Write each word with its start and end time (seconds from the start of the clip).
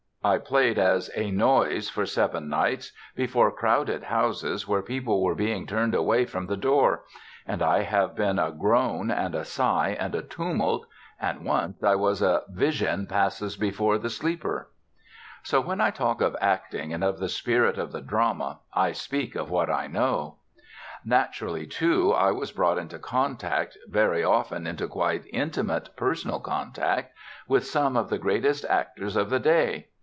I 0.23 0.37
played 0.37 0.77
as 0.77 1.09
A 1.15 1.31
Noise 1.31 1.89
for 1.89 2.05
seven 2.05 2.47
nights, 2.47 2.91
before 3.15 3.51
crowded 3.51 4.03
houses 4.03 4.67
where 4.67 4.83
people 4.83 5.23
were 5.23 5.33
being 5.33 5.65
turned 5.65 5.95
away 5.95 6.25
from 6.25 6.45
the 6.45 6.55
door; 6.55 7.05
and 7.47 7.63
I 7.63 7.81
have 7.81 8.15
been 8.15 8.37
a 8.37 8.51
Groan 8.51 9.09
and 9.09 9.33
a 9.33 9.43
Sigh 9.43 9.97
and 9.99 10.13
a 10.13 10.21
Tumult, 10.21 10.85
and 11.19 11.43
once 11.43 11.81
I 11.83 11.95
was 11.95 12.21
a 12.21 12.43
"Vision 12.49 13.07
Passes 13.07 13.57
Before 13.57 13.97
the 13.97 14.11
Sleeper." 14.11 14.67
So 15.41 15.59
when 15.59 15.81
I 15.81 15.89
talk 15.89 16.21
of 16.21 16.37
acting 16.39 16.93
and 16.93 17.03
of 17.03 17.17
the 17.17 17.27
spirit 17.27 17.79
of 17.79 17.91
the 17.91 18.01
Drama, 18.01 18.59
I 18.75 18.91
speak 18.91 19.33
of 19.33 19.49
what 19.49 19.71
I 19.71 19.87
know. 19.87 20.35
Naturally, 21.03 21.65
too, 21.65 22.13
I 22.13 22.29
was 22.29 22.51
brought 22.51 22.77
into 22.77 22.99
contact, 22.99 23.75
very 23.87 24.23
often 24.23 24.67
into 24.67 24.87
quite 24.87 25.25
intimate 25.33 25.89
personal 25.97 26.39
contact, 26.39 27.11
with 27.47 27.65
some 27.65 27.97
of 27.97 28.11
the 28.11 28.19
greatest 28.19 28.65
actors 28.65 29.15
of 29.15 29.31
the 29.31 29.39
day. 29.39 29.87